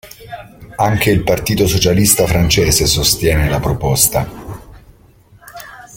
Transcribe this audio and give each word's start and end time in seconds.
Anche 0.77 1.11
il 1.11 1.21
Partito 1.23 1.67
socialista 1.67 2.25
francese 2.25 2.87
sostiene 2.87 3.47
la 3.47 3.59
proposta. 3.59 4.27